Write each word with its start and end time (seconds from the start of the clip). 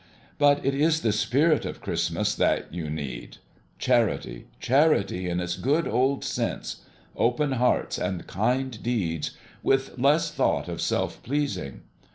But 0.39 0.65
it 0.65 0.73
is 0.73 1.01
the 1.01 1.11
spirit 1.11 1.63
of 1.63 1.79
Christmas 1.79 2.33
that 2.33 2.73
you 2.73 2.89
need. 2.89 3.37
Charity, 3.77 4.47
charity 4.59 5.29
in 5.29 5.39
its 5.39 5.55
good 5.55 5.87
old 5.87 6.23
sense: 6.25 6.77
open 7.15 7.51
hearts 7.51 7.99
and 7.99 8.25
kind 8.25 8.81
deeds, 8.81 9.37
with 9.61 9.99
less 9.99 10.31
thought 10.31 10.67
of 10.67 10.81
self 10.81 11.21
pleasing. 11.21 11.83